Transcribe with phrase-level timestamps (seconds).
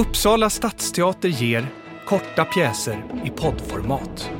[0.00, 1.66] Uppsala stadsteater ger
[2.06, 4.30] korta pjäser i poddformat.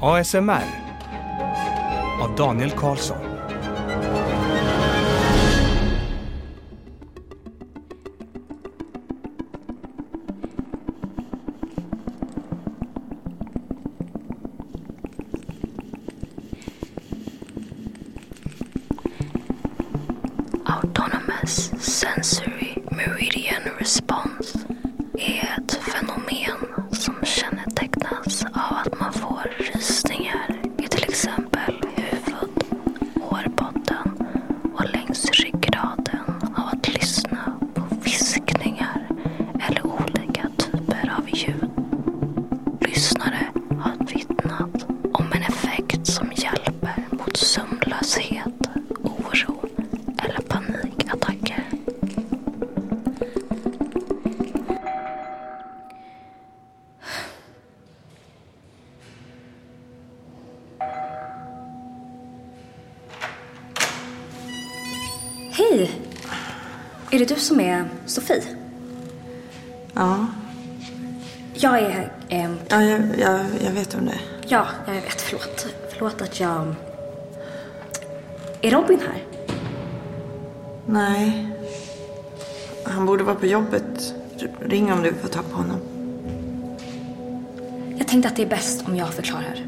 [0.00, 0.64] ASMR
[2.22, 3.27] av Daniel Karlsson.
[73.64, 74.20] Jag, vet om det.
[74.46, 75.20] ja, jag vet.
[75.20, 75.66] Förlåt.
[75.92, 76.74] Förlåt att jag...
[78.60, 79.22] Är Robin här?
[80.86, 81.48] Nej.
[82.84, 84.14] Han borde vara på jobbet.
[84.60, 85.80] Ring om du får tag på honom.
[87.98, 89.64] Jag tänkte att det är bäst om jag förklarar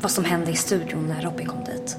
[0.00, 1.96] vad som hände i studion när Robin kom dit.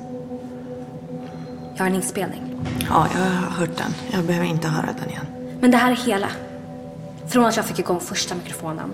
[1.76, 2.42] Jag har en inspelning.
[2.90, 3.94] Ja, jag har hört den.
[4.12, 5.26] Jag behöver inte höra den igen.
[5.62, 6.28] Men det här är hela.
[7.28, 8.94] Från att jag fick igång första mikrofonen.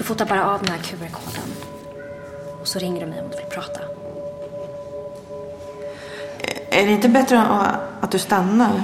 [0.00, 1.54] Du fotar bara av den här QR-koden.
[2.60, 3.80] Och så ringer du mig om du vill prata.
[6.70, 7.40] Är det inte bättre
[8.00, 8.82] att, du stannar?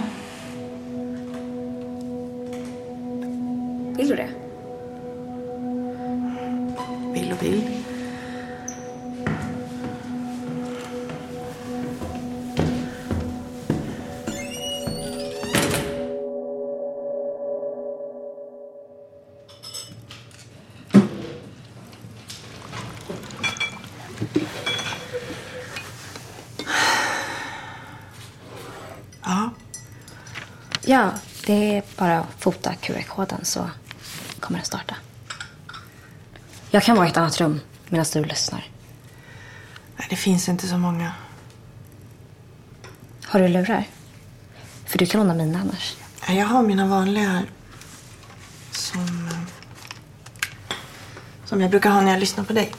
[29.23, 29.51] Ja,
[30.89, 31.11] Ja,
[31.47, 33.71] det är bara att fota QR-koden så
[34.41, 34.95] kommer den starta.
[36.71, 38.65] Jag kan vara i ett annat rum medan du lyssnar.
[39.97, 41.13] nej, det finns inte så många.
[43.25, 43.85] Har du lurar?
[44.85, 45.97] För du kan låna mina annars.
[46.29, 47.45] Ja, Jag har mina vanliga här.
[48.71, 49.39] Som, eh,
[51.45, 52.73] som jag brukar ha när jag lyssnar på dig.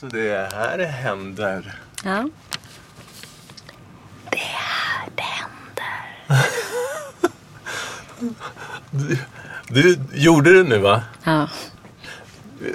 [0.00, 1.80] Ja, så det här händer.
[2.04, 2.28] Ja.
[4.30, 6.38] Det är här det händer.
[9.70, 11.02] Du, du gjorde det nu va?
[11.24, 11.48] Ja.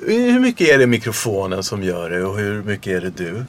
[0.05, 3.45] Hur mycket är det mikrofonen som gör det och hur mycket är det du?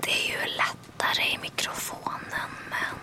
[0.00, 2.94] Det är ju lättare i mikrofonen men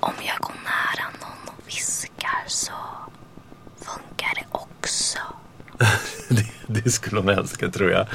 [0.00, 2.72] om jag går nära någon och viskar så
[3.80, 5.18] funkar det också.
[6.28, 6.46] Det,
[7.14, 8.06] någon älskar tror jag.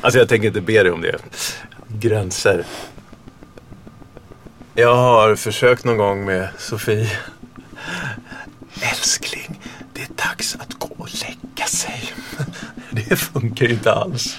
[0.00, 1.16] Alltså jag tänker inte be dig om det.
[1.88, 2.64] Gränser.
[4.74, 7.10] Jag har försökt någon gång med Sofie.
[8.92, 9.60] Älskling,
[9.92, 12.12] det är dags att gå och lägga sig.
[12.90, 14.38] Det funkar ju inte alls.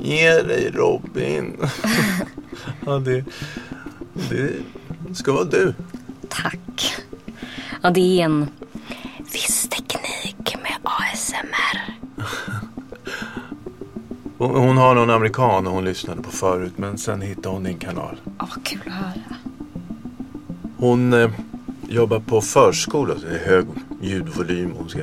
[0.00, 1.56] Ge dig Robin.
[2.86, 3.24] Ja, det,
[4.30, 4.50] det
[5.14, 5.74] ska vara du.
[6.28, 6.96] Tack.
[7.82, 8.48] Ja, det är en...
[14.38, 18.16] Hon, har någon amerikan hon lyssnade på förut men sen hittade hon din kanal.
[18.24, 19.12] Ja, vad kul att höra.
[20.76, 21.30] Hon eh,
[21.88, 23.14] jobbar på förskola.
[23.14, 23.66] Det är hög
[24.00, 24.72] ljudvolym.
[24.76, 25.00] Hon ska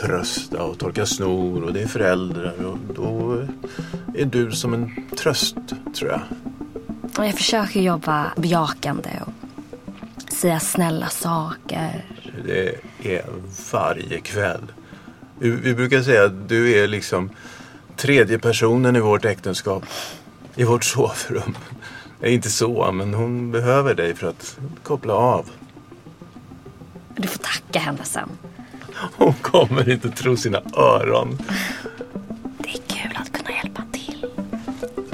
[0.00, 2.64] trösta och torka snor och det är föräldrar.
[2.64, 5.56] Och då eh, är du som en tröst
[5.98, 6.20] tror jag.
[7.26, 12.04] Jag försöker jobba bejakande och säga snälla saker.
[12.44, 12.68] Det
[13.02, 13.24] är
[13.72, 14.72] varje kväll.
[15.38, 17.30] Vi brukar säga att du är liksom
[17.96, 19.84] tredje personen i vårt äktenskap.
[20.54, 21.56] I vårt sovrum.
[22.24, 25.50] Inte så, men hon behöver dig för att koppla av.
[27.16, 28.28] Du får tacka henne sen.
[29.16, 31.38] Hon kommer inte tro sina öron.
[32.58, 34.26] Det är kul att kunna hjälpa till.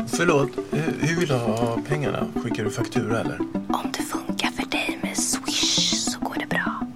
[0.07, 2.27] Förlåt, hur, hur vill du ha pengarna?
[2.45, 3.39] Skickar du faktura eller?
[3.69, 6.87] Om det funkar för dig med Swish så går det bra.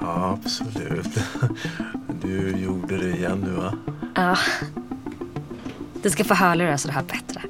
[0.00, 1.18] Ja, absolut.
[2.22, 3.72] Du gjorde det igen nu va?
[4.14, 4.36] Ja.
[6.02, 7.42] Du ska få hörlurar så du hör bättre.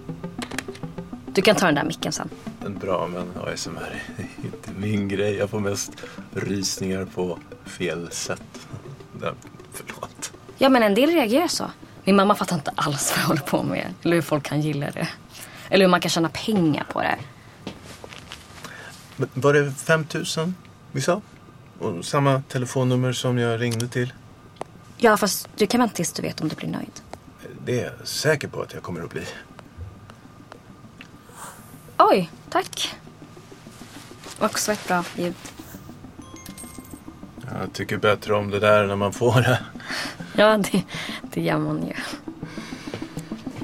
[1.26, 2.28] Du kan ta den där micken sen.
[2.64, 5.34] En bra men ASMR är inte min grej.
[5.34, 5.92] Jag får mest
[6.34, 8.42] rysningar på fel sätt.
[9.20, 9.32] Nej,
[9.72, 10.32] Förlåt.
[10.58, 11.70] Ja, men en del reagerar så.
[12.04, 13.94] Min mamma fattar inte alls vad jag håller på med.
[14.02, 15.08] Eller hur folk kan gilla det.
[15.68, 17.18] Eller hur man kan tjäna pengar på det.
[19.16, 20.54] Men Var det 5000
[20.92, 21.20] vi sa?
[21.78, 24.12] Och samma telefonnummer som jag ringde till?
[24.96, 27.00] Ja, fast du kan vänta tills du vet om du blir nöjd.
[27.68, 29.22] Det är jag säker på att jag kommer att bli.
[31.98, 32.96] Oj, tack.
[34.38, 35.34] Också ett bra ljud.
[37.60, 39.60] Jag tycker bättre om det där när man får det.
[40.36, 40.82] Ja, det,
[41.22, 41.92] det gör man ju.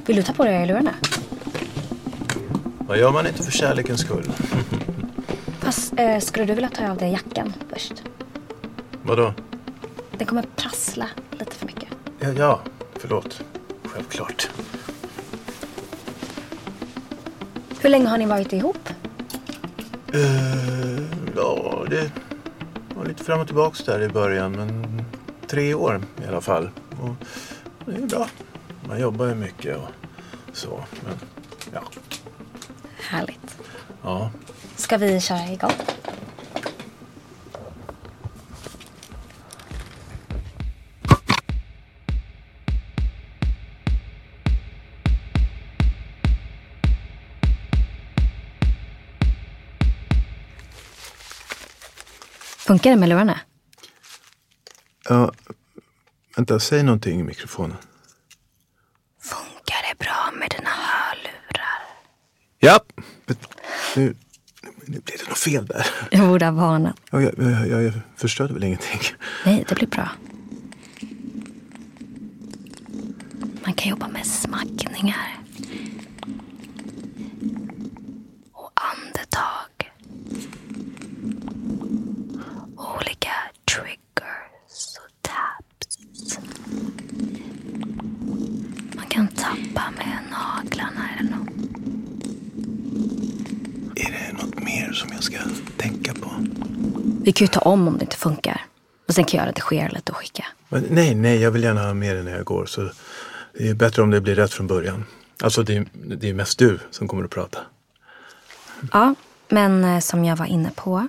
[0.05, 0.93] Vill du ta på dig lurarna?
[2.79, 4.31] Vad gör man inte för kärlekens skull?
[5.59, 8.03] Fast eh, skulle du vilja ta av dig jackan först?
[9.03, 9.33] Vadå?
[10.17, 11.89] Den kommer prassla lite för mycket.
[12.19, 12.61] Ja, ja,
[12.95, 13.44] förlåt.
[17.85, 18.89] Hur länge har ni varit ihop?
[20.15, 21.01] Uh,
[21.35, 22.11] ja, det
[22.95, 24.51] var lite fram och tillbaks där i början.
[24.51, 25.01] Men
[25.47, 26.69] tre år i alla fall.
[27.01, 27.15] Och
[27.85, 28.27] det är bra.
[28.87, 29.89] Man jobbar ju mycket och
[30.53, 30.83] så.
[31.05, 31.13] Men
[31.73, 31.81] ja,
[33.09, 33.57] Härligt.
[34.03, 34.31] ja.
[34.75, 35.71] Ska vi köra igång?
[52.65, 53.39] Funkar det med lurarna?
[55.09, 55.31] ja.
[56.35, 57.77] Vänta, säg någonting i mikrofonen.
[59.21, 61.81] Funkar det bra med dina hörlurar?
[62.59, 62.79] Ja,
[63.95, 64.15] nu,
[64.85, 65.87] nu blev det något fel där.
[66.11, 66.95] Jag borde ha varnat.
[67.11, 68.99] Ja, jag, jag, jag, jag förstörde väl ingenting.
[69.45, 70.09] Nej, det blir bra.
[73.65, 75.39] Man kan jobba med smackningar.
[78.53, 79.91] Och andetag.
[82.77, 83.31] Olika
[83.65, 86.39] triggers och taps.
[88.95, 91.49] Man kan tappa med naglarna eller något.
[93.95, 95.37] Är det något mer som jag ska
[95.77, 96.29] tänka på?
[97.25, 98.65] Vi kan ju ta om om det inte funkar.
[99.07, 100.45] Och sen kan jag redigera lite och skicka.
[100.69, 102.65] Men nej, nej, jag vill gärna ha med det när jag går.
[102.65, 102.89] Så
[103.53, 105.05] det är bättre om det blir rätt från början.
[105.43, 107.59] Alltså det är, det är mest du som kommer att prata.
[108.91, 109.15] Ja,
[109.47, 111.07] men eh, som jag var inne på.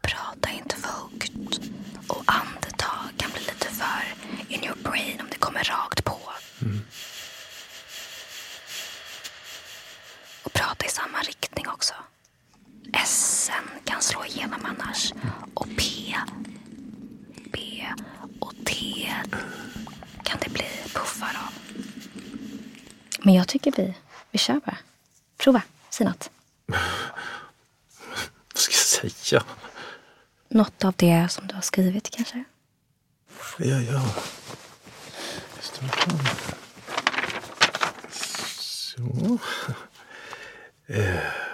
[0.00, 1.60] Prata inte för högt.
[2.06, 4.02] Och andetag kan bli lite för
[4.48, 6.18] in your brain om det kommer rakt på.
[10.44, 11.94] Och prata i samma riktning också.
[12.92, 13.32] S
[14.22, 15.12] slå igenom annars.
[15.54, 16.16] Och P,
[17.52, 17.86] B
[18.40, 19.08] och T
[20.22, 21.52] kan det bli puffar av.
[23.22, 23.94] Men jag tycker vi,
[24.30, 24.78] vi kör bara.
[25.38, 26.30] Prova, säg något.
[28.54, 28.72] Vad ska
[29.02, 29.44] jag säga?
[30.48, 32.44] Något av det som du har skrivit kanske?
[33.58, 34.02] Ja, ja.
[38.60, 39.38] Så.
[40.86, 41.51] Eh,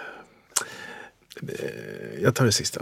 [2.21, 2.81] Jag tar det sista.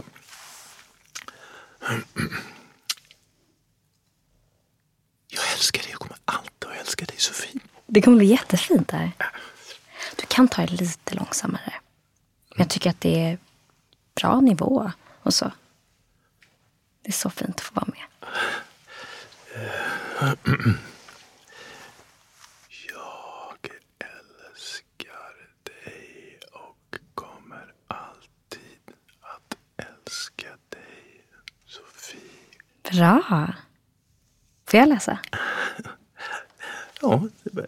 [5.28, 5.90] Jag älskar dig.
[5.90, 7.60] Jag kommer alltid att älska dig, Sofie.
[7.86, 9.10] Det kommer bli jättefint där.
[10.16, 11.72] Du kan ta det lite långsammare.
[12.48, 13.38] Men jag tycker att det är
[14.14, 15.52] bra nivå och så.
[17.02, 18.04] Det är så fint att få vara med.
[22.88, 31.24] Jag älskar dig och kommer alltid att älska dig,
[31.66, 32.20] Sofie.
[32.98, 33.54] Bra.
[34.66, 35.18] Får jag läsa?
[37.00, 37.66] Ja, det är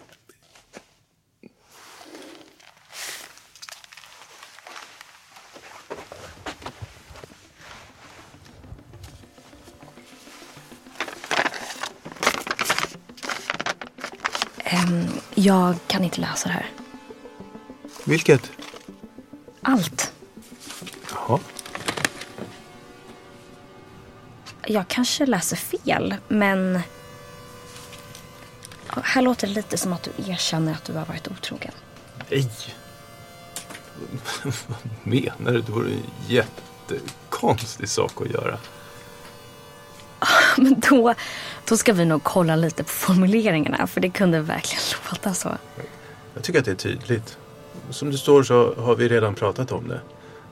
[14.64, 16.70] Ehm, jag kan inte läsa det här.
[18.04, 18.52] Vilket?
[19.62, 20.09] Allt.
[24.70, 26.80] Jag kanske läser fel, men...
[28.86, 31.72] Här låter det lite som att du erkänner att du har varit otrogen.
[32.28, 32.50] Nej.
[34.42, 34.54] Vad
[35.02, 35.60] menar du?
[35.60, 38.58] Det vore en jättekonstig sak att göra.
[40.56, 41.14] Men då,
[41.68, 45.56] då ska vi nog kolla lite på formuleringarna, för det kunde verkligen låta så.
[46.34, 47.38] Jag tycker att det är tydligt.
[47.90, 50.00] Som det står så har vi redan pratat om det.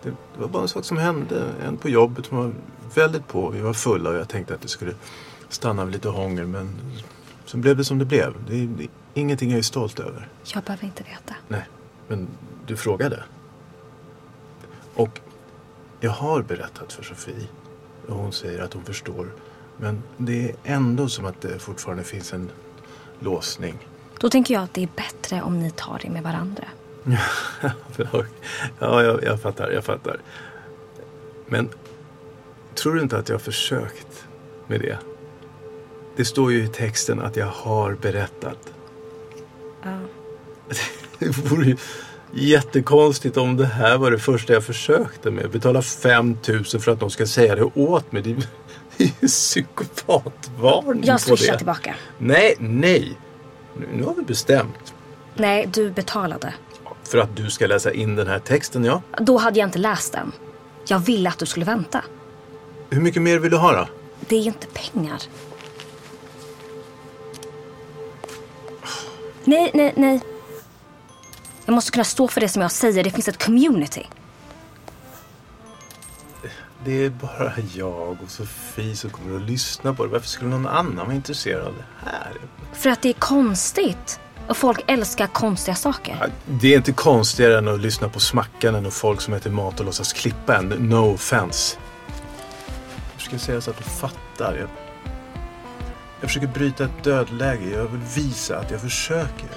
[0.02, 1.52] Det var bara en sak som hände.
[1.64, 2.52] En på jobbet som var
[2.94, 3.50] väldigt på.
[3.50, 4.94] Vi var fulla och jag tänkte att det skulle
[5.48, 6.46] stanna vid lite hångel.
[6.46, 6.74] Men
[7.44, 8.34] sen blev det som det blev.
[8.46, 10.28] Det är, det är ingenting jag är stolt över.
[10.54, 11.34] Jag behöver inte veta.
[11.48, 11.68] Nej,
[12.08, 12.28] men
[12.66, 13.22] du frågade.
[14.94, 15.20] Och
[16.00, 17.48] jag har berättat för Sofie.
[18.08, 19.32] Och hon säger att hon förstår.
[19.76, 22.50] Men det är ändå som att det fortfarande finns en
[23.20, 23.78] låsning.
[24.20, 26.64] Då tänker jag att det är bättre om ni tar det med varandra.
[28.78, 30.20] ja, jag, jag fattar, jag fattar.
[31.46, 31.68] Men
[32.74, 34.24] tror du inte att jag har försökt
[34.66, 34.98] med det?
[36.16, 38.58] Det står ju i texten att jag har berättat.
[39.82, 39.98] Ja.
[41.18, 41.76] Det vore ju
[42.32, 45.50] jättekonstigt om det här var det första jag försökte med.
[45.50, 48.22] Betala 5 000 för att de ska säga det åt mig.
[48.22, 48.34] Det är
[49.04, 51.58] ju psykopatvarning Jag på swishar det.
[51.58, 51.94] tillbaka.
[52.18, 53.18] Nej, nej.
[53.92, 54.94] Nu har vi bestämt.
[55.34, 56.54] Nej, du betalade.
[57.10, 59.02] För att du ska läsa in den här texten, ja.
[59.20, 60.32] Då hade jag inte läst den.
[60.88, 62.04] Jag ville att du skulle vänta.
[62.90, 63.88] Hur mycket mer vill du ha då?
[64.20, 65.22] Det är inte pengar.
[69.44, 70.20] Nej, nej, nej.
[71.64, 73.04] Jag måste kunna stå för det som jag säger.
[73.04, 74.06] Det finns ett community.
[76.84, 80.10] Det är bara jag och Sofie som kommer att lyssna på det.
[80.10, 82.32] Varför skulle någon annan vara intresserad av det här?
[82.72, 84.20] För att det är konstigt.
[84.48, 86.30] Och folk älskar konstiga saker.
[86.46, 89.80] Det är inte konstigare än att lyssna på Smackan än och folk som äter mat
[89.80, 90.68] och låtsas klippa en.
[90.68, 91.76] No offense.
[93.12, 94.56] Jag ska säga så att du fattar.
[94.56, 94.68] Jag,
[96.20, 97.70] jag försöker bryta ett dödläge.
[97.70, 99.48] Jag vill visa att jag försöker.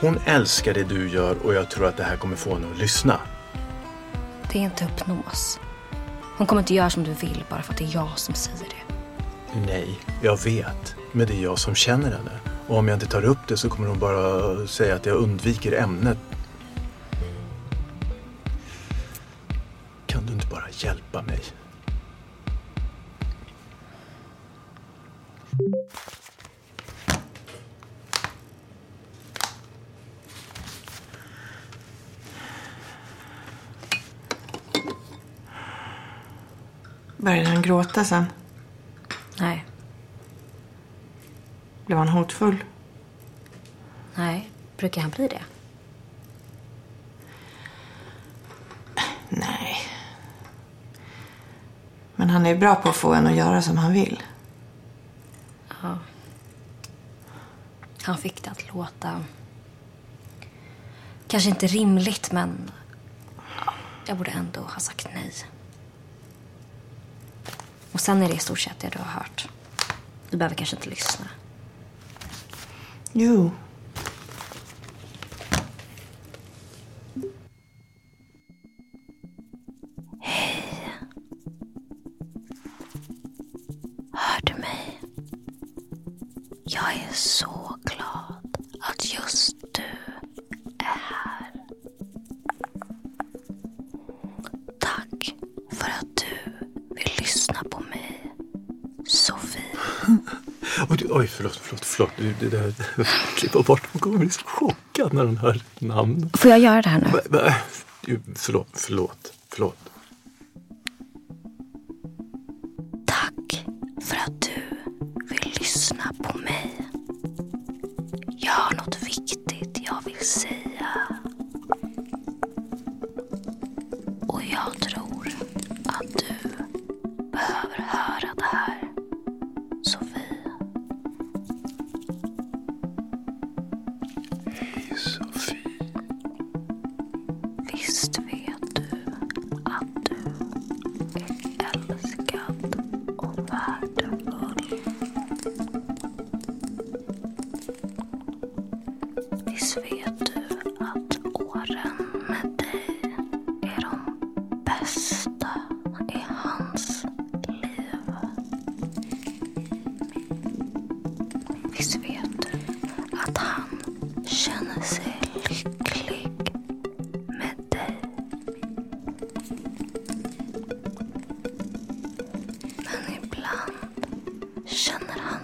[0.00, 2.78] Hon älskar det du gör och jag tror att det här kommer få henne att
[2.78, 3.20] lyssna.
[4.52, 5.60] Det är inte hypnos.
[6.38, 8.58] Hon kommer inte göra som du vill bara för att det är jag som säger
[8.58, 8.94] det.
[9.66, 10.94] Nej, jag vet.
[11.12, 12.55] Men det är jag som känner henne.
[12.68, 15.72] Och om jag inte tar upp det så kommer hon bara säga att jag undviker
[15.72, 16.18] ämnet.
[20.06, 21.40] Kan du inte bara hjälpa mig?
[37.16, 38.24] Började han gråta sen?
[39.40, 39.64] Nej,
[41.96, 42.64] blev han hotfull?
[44.14, 44.50] nej.
[44.76, 45.42] Brukar han bli det?
[49.28, 49.76] Nej.
[52.16, 54.22] Men han är bra på att få en att göra som han vill.
[58.02, 59.24] Han fick det att låta...
[61.28, 62.70] Kanske inte rimligt, men...
[63.66, 63.72] ja,
[64.06, 65.32] Jag borde ändå ha sagt nej.
[67.92, 69.48] Och sen är det i stort sett det du har hört.
[70.30, 71.26] Du behöver kanske inte lyssna.
[73.16, 73.50] Jo.
[84.12, 85.00] Hör du mig?
[86.64, 89.82] Jag är så glad att just du
[90.78, 91.52] är här.
[94.80, 95.34] Tack
[95.72, 98.34] för att du vill lyssna på mig,
[99.06, 99.62] Sofie.
[100.90, 102.12] Oj, du- oj förlåt, förlåt, förlåt.
[102.40, 102.72] Det där,
[103.36, 103.82] klippa bort.
[103.92, 106.30] Hon kommer bli så chockad när hon hör namn.
[106.34, 107.10] Får jag göra det här nu?
[108.34, 109.85] Förlåt, förlåt, förlåt.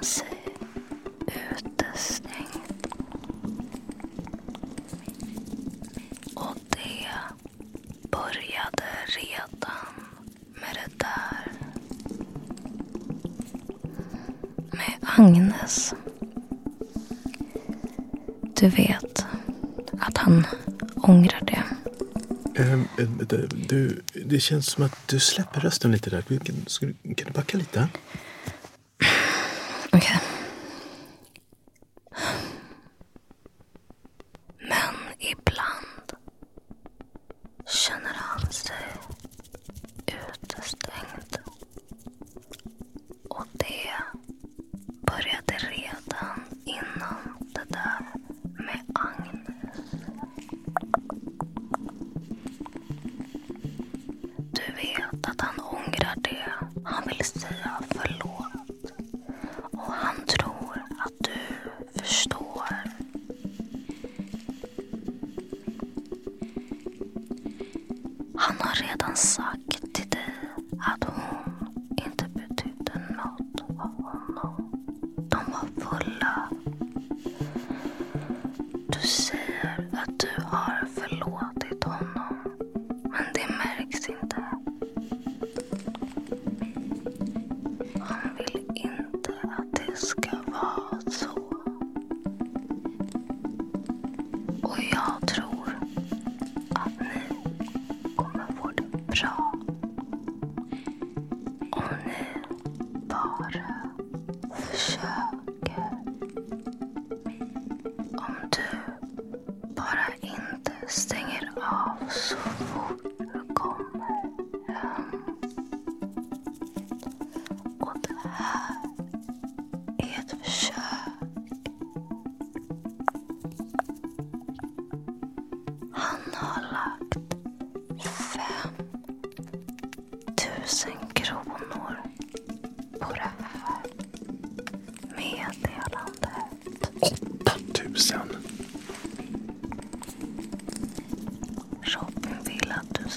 [0.03, 0.27] Sig
[1.27, 2.87] utestängd.
[6.35, 7.09] Och det
[8.11, 9.95] började redan
[10.55, 11.53] med det där.
[14.71, 15.95] Med Agnes.
[18.55, 19.27] Du vet,
[20.01, 20.47] att han
[20.97, 21.63] ångrar det.
[22.63, 23.29] Um, um,
[23.69, 26.23] du, det känns som att du släpper rösten lite där.
[26.23, 26.39] Kan,
[27.15, 27.89] kan du backa lite?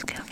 [0.04, 0.25] Vill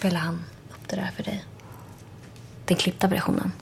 [0.00, 1.44] Spelar han upp det där för dig?
[2.64, 3.52] Den klippta versionen?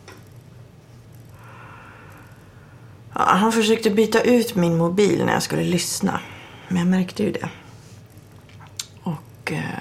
[3.14, 6.20] Ja, han försökte byta ut min mobil när jag skulle lyssna.
[6.68, 7.50] Men jag märkte ju det.
[9.02, 9.78] Och eh,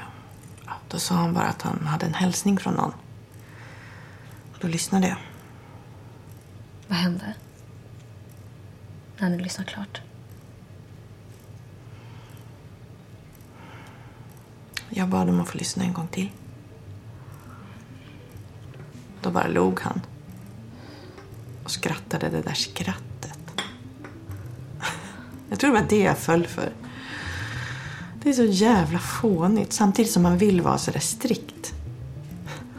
[0.66, 2.94] ja, då sa han bara att han hade en hälsning från någon.
[4.54, 5.18] Och då lyssnade jag.
[6.88, 7.34] Vad hände?
[9.18, 10.02] När ni lyssnat klart?
[14.90, 16.30] Jag bad om att få lyssna en gång till.
[19.28, 20.02] Då bara log han.
[21.64, 23.62] Och skrattade det där skrattet.
[25.50, 26.74] Jag tror det var det jag föll för.
[28.24, 31.74] Det är så jävla fånigt samtidigt som man vill vara så där strikt.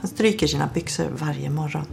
[0.01, 1.87] Han stryker sina byxor varje morgon.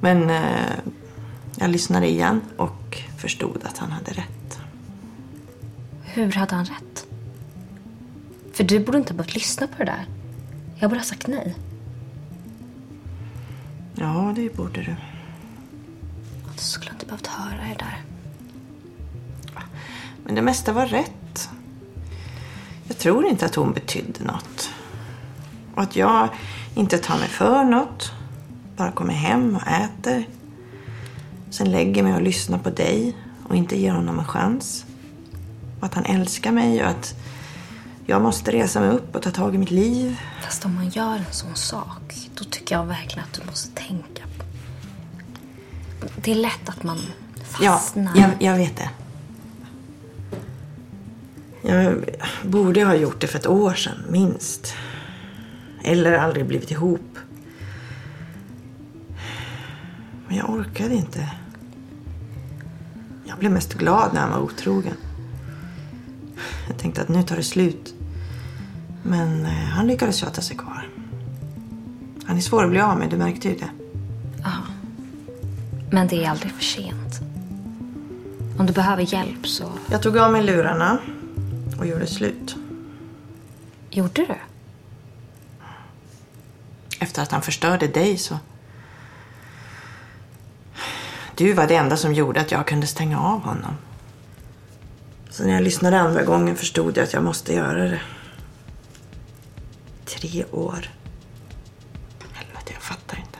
[0.00, 0.78] Men eh,
[1.56, 4.58] jag lyssnade igen och förstod att han hade rätt.
[6.02, 7.06] Hur hade han rätt?
[8.52, 10.19] För du borde inte ha behövt lyssna på det där.
[10.80, 11.54] Jag borde ha sagt nej.
[13.94, 14.96] Ja, det borde du.
[16.56, 18.02] Du skulle inte behövt höra det där.
[20.24, 21.50] Men det mesta var rätt.
[22.88, 24.70] Jag tror inte att hon betydde något.
[25.74, 26.28] Och att jag
[26.74, 28.12] inte tar mig för något.
[28.76, 30.28] Bara kommer hem och äter.
[31.50, 33.16] Sen lägger mig och lyssnar på dig
[33.48, 34.84] och inte ger honom en chans.
[35.80, 37.14] Och att han älskar mig och att
[38.10, 40.20] jag måste resa mig upp och ta tag i mitt liv.
[40.42, 44.22] Fast om man gör en sån sak, då tycker jag verkligen att du måste tänka.
[46.16, 46.98] Det är lätt att man
[47.60, 48.12] Ja, fastnar.
[48.16, 48.90] jag, jag vet det.
[51.62, 52.04] Jag
[52.44, 54.74] borde ha gjort det för ett år sedan, minst.
[55.82, 57.18] Eller aldrig blivit ihop.
[60.28, 61.28] Men jag orkade inte.
[63.24, 64.94] Jag blev mest glad när han var otrogen.
[66.68, 67.94] Jag tänkte att nu tar det slut.
[69.02, 70.88] Men eh, han lyckades tjata sig kvar.
[72.26, 73.70] Han är svår att bli av med, du märkte ju det.
[75.90, 77.20] Men det är aldrig för sent.
[78.58, 79.72] Om du behöver hjälp så...
[79.90, 80.98] Jag tog av mig lurarna
[81.78, 82.56] och gjorde slut.
[83.90, 84.34] Gjorde du?
[87.00, 88.38] Efter att han förstörde dig så...
[91.36, 93.74] Du var det enda som gjorde att jag kunde stänga av honom.
[95.30, 98.00] Så när jag lyssnade andra gången förstod jag att jag måste göra det.
[100.20, 100.90] Tre år.
[102.32, 103.38] Helvete, jag fattar inte.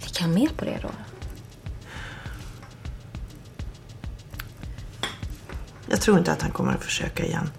[0.00, 0.90] Gick han med på det då?
[5.90, 7.50] Jag tror inte att han kommer att försöka igen.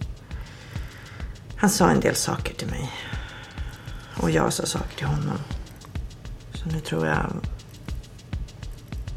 [1.57, 2.91] Han sa en del saker till mig.
[4.21, 5.37] Och jag sa saker till honom.
[6.53, 7.25] Så nu tror jag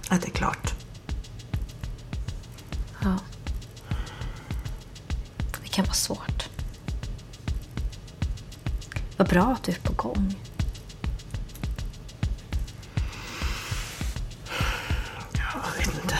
[0.08, 0.74] att det är klart.
[3.02, 3.18] Ja.
[5.62, 6.49] Det kan vara svårt.
[9.20, 10.34] Vad bra att du är på gång.
[15.32, 16.18] Jag vet inte.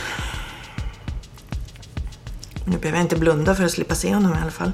[2.65, 4.73] Nu behöver jag inte blunda för att slippa se honom i alla fall.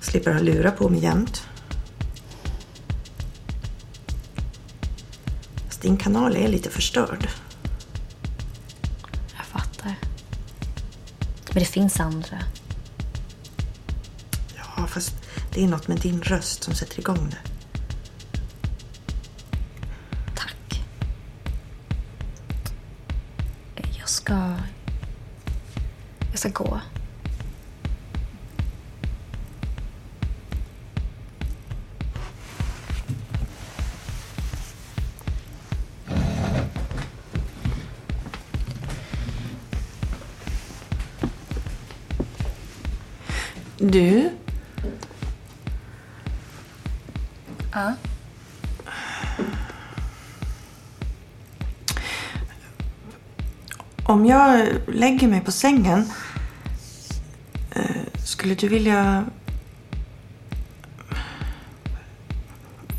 [0.00, 1.48] Slipper ha lura på mig jämt.
[5.66, 7.28] Fast din kanal är lite förstörd.
[9.36, 9.94] Jag fattar.
[11.46, 12.38] Men det finns andra.
[14.56, 15.19] Ja, fast
[15.54, 17.50] det är något med din röst som sätter igång det.
[20.36, 20.82] Tack.
[23.98, 24.54] Jag ska...
[26.30, 26.80] Jag ska gå.
[43.78, 44.30] Du?
[47.80, 47.94] Ja.
[54.02, 56.10] Om jag lägger mig på sängen,
[57.70, 59.24] eh, skulle du vilja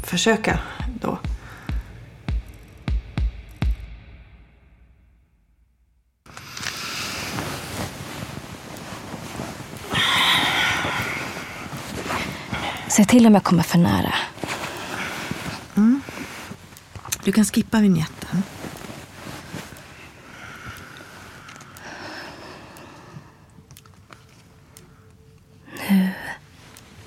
[0.04, 0.60] försöka
[1.02, 1.18] då?
[12.88, 14.14] Säg till om jag kommer för nära.
[17.32, 18.44] Du kan skippa vignetten.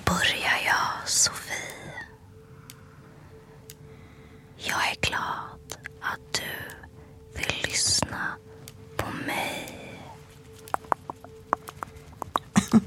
[0.05, 1.55] börjar jag, Sofie.
[4.57, 6.43] Jag är glad att du
[7.39, 8.37] vill lyssna
[8.97, 9.79] på mig.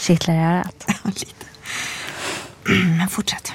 [0.00, 0.84] Kittlar i örat.
[0.86, 1.46] Ja, lite.
[2.98, 3.52] Men fortsätt.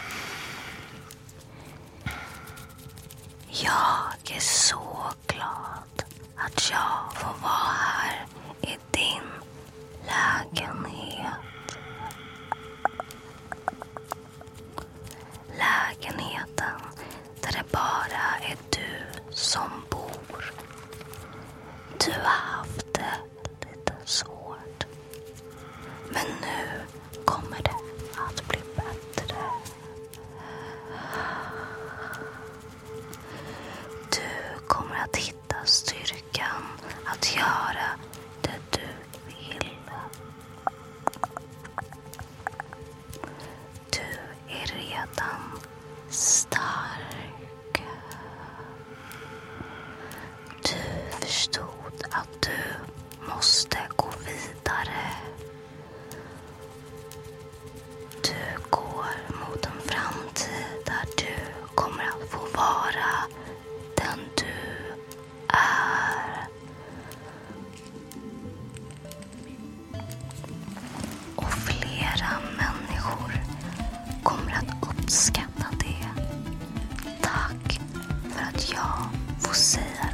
[78.77, 80.06] För att jag får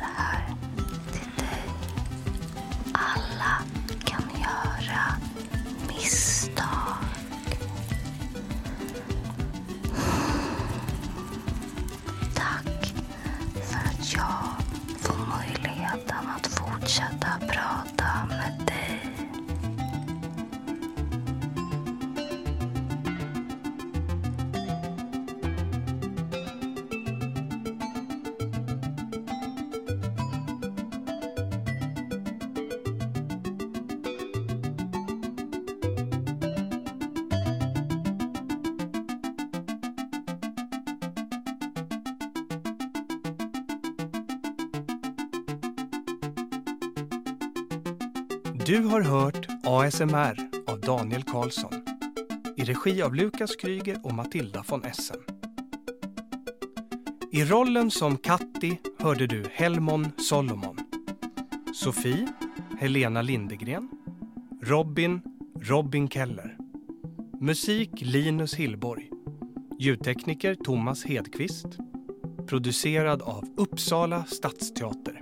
[48.65, 51.73] Du har hört ASMR av Daniel Karlsson
[52.57, 55.17] i regi av Lukas Kryger och Matilda von Essen.
[57.31, 60.77] I rollen som Katti hörde du Helmon Solomon.
[61.73, 62.27] Sofie,
[62.79, 63.89] Helena Lindegren.
[64.61, 65.21] Robin,
[65.61, 66.57] Robin Keller.
[67.39, 69.09] Musik Linus Hillborg.
[69.79, 71.67] Ljudtekniker Thomas Hedqvist.
[72.47, 75.12] Producerad av Uppsala stadsteater.